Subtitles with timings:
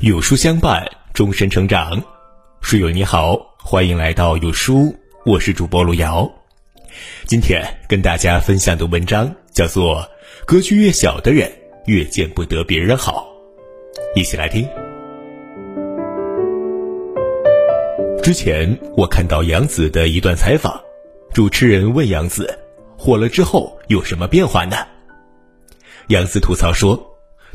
[0.00, 2.02] 有书相伴，终身成长。
[2.60, 4.92] 书友你好，欢迎来到有书，
[5.24, 6.28] 我是主播路遥。
[7.26, 9.98] 今天跟大家分享的文章叫做
[10.44, 11.48] 《格局越小的人
[11.86, 13.28] 越见不得别人好》，
[14.18, 14.68] 一起来听。
[18.20, 20.80] 之前我看到杨紫的一段采访，
[21.32, 22.58] 主持人问杨紫
[22.98, 24.76] ：“火了之后有什么变化呢？”
[26.10, 27.00] 杨紫吐槽说：“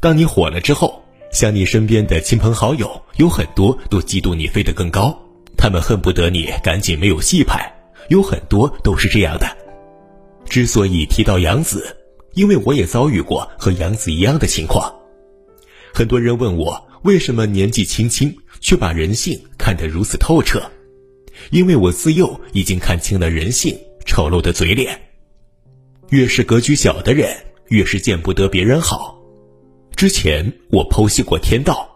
[0.00, 1.02] 当你火了之后。”
[1.32, 5.12] 像你身边的亲朋好友，有很多都嫉妒你飞得更高，
[5.56, 7.68] 他们恨不得你赶紧没有戏拍，
[8.08, 9.56] 有很多都是这样的。
[10.48, 11.96] 之所以提到杨子，
[12.34, 14.94] 因为我也遭遇过和杨子一样的情况。
[15.92, 20.62] 很多人问我为什么年纪轻轻却把人性看得如此透彻，
[21.50, 24.96] 因为我自幼已经看清了人性丑陋的嘴脸。
[26.10, 27.36] 越是格局小的人，
[27.74, 29.18] 越是见不得别人好。
[29.96, 31.88] 之前我剖析过天道，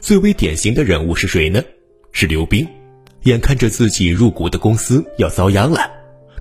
[0.00, 1.62] 最为典型的人物是谁呢？
[2.12, 2.66] 是刘冰。
[3.22, 5.90] 眼看着自己入股的公司要遭殃了，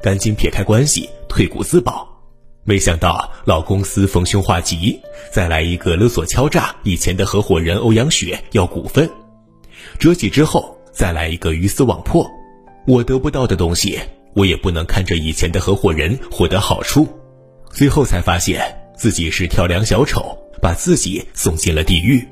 [0.02, 2.08] 赶紧撇开关系退股自保。
[2.64, 5.00] 没想到老公司逢凶化吉，
[5.31, 9.09] 再来一个勒索敲诈以前的合伙人欧阳雪要股份，
[9.98, 12.30] 折戟之后再来一个鱼死网破。
[12.86, 14.00] 我得不到的东西，
[14.36, 17.08] 我也不能看着以前的合伙人获得好处。
[17.76, 20.36] 最后才发现自己是跳梁小丑。
[20.62, 22.28] 把自己送进了地狱。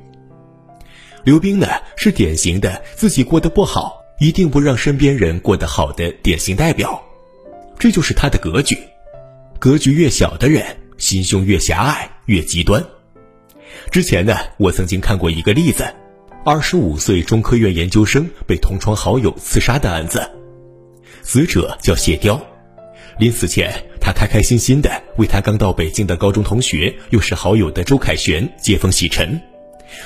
[1.22, 7.00] 刘冰呢，是典型的自己过得不好，一定不让身边人过得好的典型代表。
[7.78, 8.76] 这就是他的格局。
[9.60, 10.64] 格局越小的人，
[10.98, 12.84] 心胸越狭隘，越极端。
[13.92, 15.84] 之前呢，我曾经看过一个例子：
[16.44, 20.28] 二十五岁中科院研究生被同窗好友刺杀的案子。
[21.22, 22.40] 死者叫谢雕。
[23.16, 23.72] 临死前，
[24.04, 29.40] 他开开心心的为他刚到北京的高中同学，又是好友的周凯旋接风洗尘，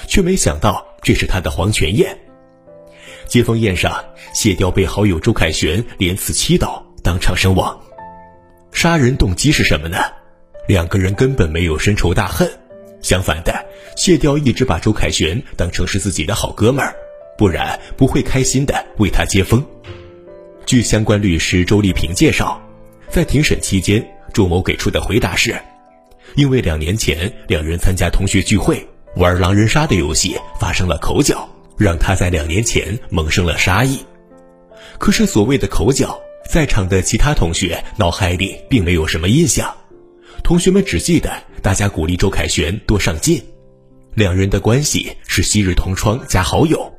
[0.06, 2.16] 却没想到这是他的黄泉宴。
[3.26, 7.76] 接风宴上，谢雕被好友周凯旋连刺七刀，当场身亡。
[8.70, 9.98] 杀人动机是什么呢？
[10.68, 12.48] 两个人根本没有深仇大恨，
[13.02, 13.52] 相反的，
[13.96, 16.94] 谢雕一直把周凯旋当成是自己的好哥们儿，
[17.36, 19.66] 不然不会开心的为他接风。
[20.64, 22.62] 据相关律师周丽萍介绍。
[23.10, 25.58] 在庭审期间，朱某给出的回答是：
[26.34, 28.86] 因为两年前两人参加同学聚会
[29.16, 31.48] 玩狼人杀的游戏发生了口角，
[31.78, 33.98] 让他在两年前萌生了杀意。
[34.98, 36.20] 可是所谓的口角，
[36.50, 39.74] 在场的其他同学脑海里并没有什么印象，
[40.44, 41.32] 同学们只记得
[41.62, 43.42] 大家鼓励周凯旋多上进。
[44.14, 46.92] 两人的关系是昔日同窗加好友。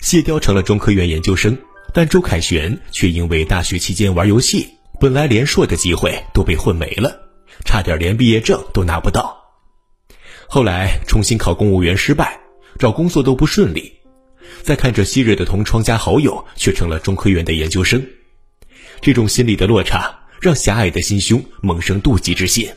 [0.00, 1.56] 谢雕成了中科院研究生，
[1.92, 4.77] 但周凯旋却因为大学期间玩游戏。
[5.00, 7.20] 本来连硕的机会都被混没了，
[7.64, 9.36] 差点连毕业证都拿不到。
[10.48, 12.40] 后来重新考公务员失败，
[12.78, 13.92] 找工作都不顺利。
[14.62, 18.04] 再看着昔日的同窗加好友却成了中科院的研究生，
[19.00, 22.68] 这种心理的落差让狭隘的心胸萌生妒忌之心。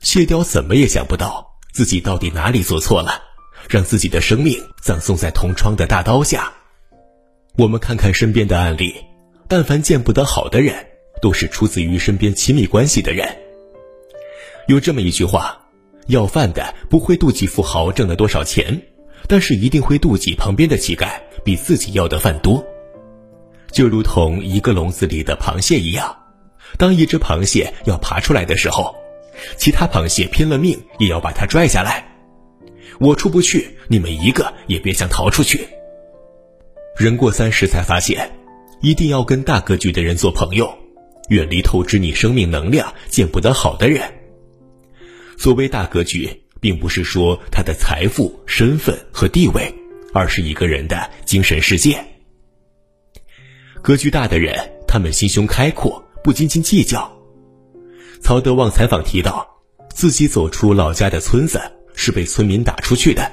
[0.00, 3.22] 谢雕怎么也想不到自己到底哪里做错了，
[3.68, 6.52] 让自己的生命葬送在同窗的大刀下。
[7.56, 8.96] 我们看看身边的案例，
[9.48, 10.74] 但凡见不得好的人。
[11.22, 13.26] 都是出自于身边亲密关系的人。
[14.68, 15.58] 有这么一句话：
[16.08, 18.82] 要饭的不会妒忌富豪挣了多少钱，
[19.28, 21.08] 但是一定会妒忌旁边的乞丐
[21.44, 22.62] 比自己要的饭多。
[23.70, 26.14] 就如同一个笼子里的螃蟹一样，
[26.76, 28.94] 当一只螃蟹要爬出来的时候，
[29.56, 32.04] 其他螃蟹拼了命也要把它拽下来。
[33.00, 35.66] 我出不去，你们一个也别想逃出去。
[36.96, 38.30] 人过三十才发现，
[38.80, 40.81] 一定要跟大格局的人做朋友。
[41.28, 44.02] 远离透支你生命能量、见不得好的人。
[45.38, 49.74] 所谓大格局，并不是说他的财富、身份和地位，
[50.12, 51.98] 而是一个人的精神世界。
[53.80, 54.56] 格局大的人，
[54.86, 57.10] 他们心胸开阔，不斤斤计较。
[58.20, 59.48] 曹德旺采访提到，
[59.92, 61.60] 自己走出老家的村子
[61.94, 63.28] 是被村民打出去的。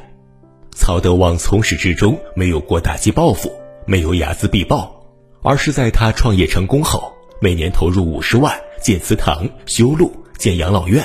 [0.72, 3.54] 曹德旺从始至终没有过打击报复，
[3.86, 5.06] 没有睚眦必报，
[5.44, 7.14] 而是在他创业成功后。
[7.42, 11.04] 每年投入五十万建祠堂、修路、建养老院，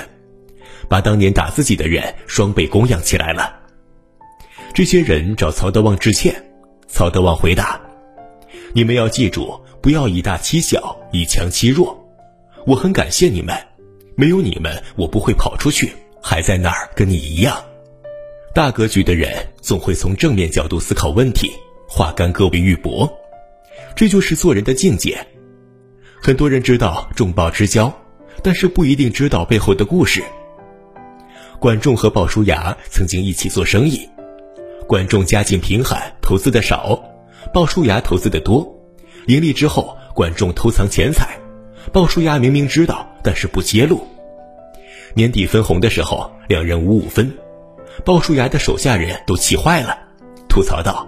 [0.88, 3.54] 把当年打自己的人双倍供养起来了。
[4.72, 6.34] 这些人找曹德旺致歉，
[6.88, 7.80] 曹德旺回答
[8.74, 11.96] ：“你们要记住，不要以大欺小，以强欺弱。
[12.66, 13.56] 我很感谢你们，
[14.16, 17.62] 没有你们，我不会跑出去，还在那儿跟你一样。
[18.52, 21.52] 大格局的人总会从正面角度思考问题，
[21.88, 23.08] 化干戈为玉帛，
[23.94, 25.24] 这就是做人的境界。”
[26.26, 27.92] 很多人知道众报之交，
[28.42, 30.24] 但是不一定知道背后的故事。
[31.58, 34.08] 管仲和鲍叔牙曾经一起做生意，
[34.88, 36.98] 管仲家境贫寒，投资的少；
[37.52, 38.66] 鲍叔牙投资的多，
[39.26, 41.38] 盈利之后，管仲偷藏钱财，
[41.92, 44.02] 鲍叔牙明明知道，但是不揭露。
[45.12, 47.30] 年底分红的时候，两人五五分，
[48.02, 49.98] 鲍叔牙的手下人都气坏了，
[50.48, 51.06] 吐槽道：“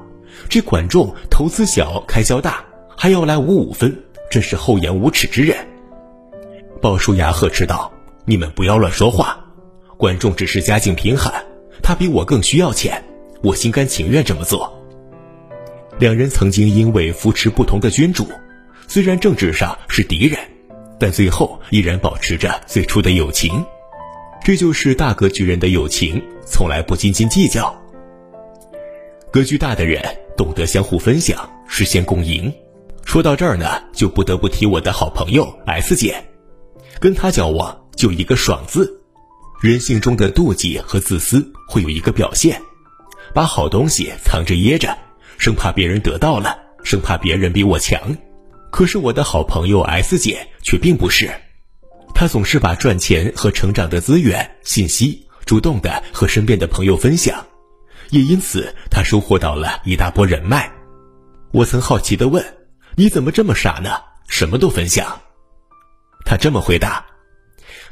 [0.50, 2.62] 这管仲投资小，开销大，
[2.94, 5.56] 还要来五五分，真是厚颜无耻之人。”
[6.82, 7.92] 鲍叔牙呵斥道
[8.26, 9.42] ：“你们不要乱说话。”
[9.98, 11.32] 管仲只是家境贫寒，
[11.82, 13.02] 他比我更需要钱，
[13.42, 14.70] 我心甘情愿这么做。
[15.98, 18.28] 两人曾经因为扶持不同的君主，
[18.86, 20.38] 虽然政治上是敌人，
[21.00, 23.64] 但最后依然保持着最初的友情。
[24.44, 27.74] 这就是大格局人的友情，从来不斤斤计较。
[29.30, 30.02] 格局大的人
[30.36, 32.52] 懂得相互分享，实现共赢。
[33.16, 36.22] 说到这儿呢，就不得不提我的好朋友 S 姐，
[37.00, 39.00] 跟她交往就一个爽字。
[39.62, 42.60] 人性中的妒忌和自私会有一个表现，
[43.32, 44.94] 把好东西藏着掖着，
[45.38, 48.14] 生怕别人得到了，生怕别人比我强。
[48.70, 51.30] 可是我的好朋友 S 姐却并不是，
[52.14, 57.42] 她总是把赚钱和成长的资源、信息主动的和身边的朋友分享，
[58.10, 60.70] 也因此她收获到了一大波人脉。
[61.50, 62.44] 我曾好奇的问
[62.98, 63.90] ：“你怎么这么傻呢？
[64.28, 65.20] 什么都分享？”
[66.24, 67.04] 他这么回答。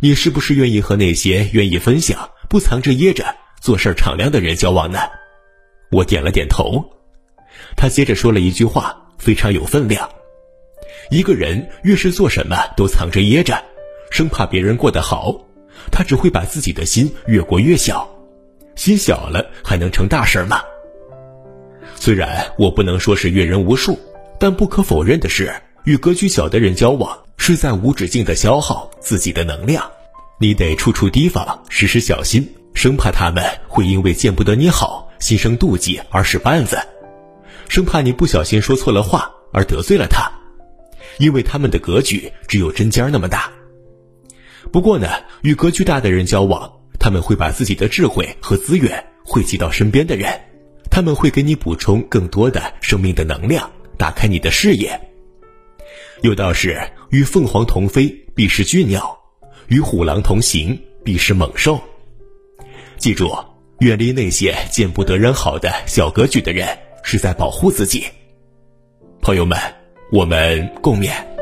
[0.01, 4.99] 你是不是愿意和那些愿意分享、不藏着掖着、做事敞亮的人交往呢？
[5.91, 6.83] 我点了点头。
[7.77, 10.09] 他接着说了一句话，非常有分量：
[11.11, 13.63] 一个人越是做什么都藏着掖着，
[14.11, 15.39] 生怕别人过得好，
[15.93, 18.09] 他只会把自己的心越过越小。
[18.75, 20.63] 心小了还能成大事吗？
[21.95, 23.99] 虽然我不能说是阅人无数，
[24.45, 25.51] 但不可否认的是，
[25.85, 27.19] 与格局小的人交往。
[27.39, 29.91] 是在无止境的消耗自己的能量，
[30.39, 36.79] 你得处处提防，时时小心，生怕他们会因为见不得你好，心生妒忌而使绊子，
[37.71, 40.31] 生怕你不小心说错了话而得罪了他，
[41.17, 43.51] 因为他们的格局只有针尖那么大。
[44.71, 45.09] 不过呢，
[45.41, 46.71] 与格局大的人交往，
[47.01, 50.39] 他们会把自己的智慧和资源汇集到身边的人，
[50.91, 55.01] 他们会给你补充更多的生命的能量，打开你的视野。
[56.23, 56.81] 有道是：
[57.11, 59.03] 与凤凰同飞，必是俊鸟；
[59.69, 61.81] 与虎狼同行，必是猛兽。
[62.97, 63.37] 记住，
[63.81, 66.67] 远离那些见不得人好的小格局的人，
[67.03, 68.05] 是在保护自己。
[69.21, 69.59] 朋友们，
[70.11, 71.34] 我们共勉。